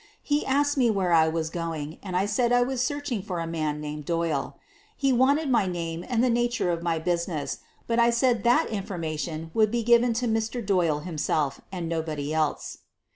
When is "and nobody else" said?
11.71-12.79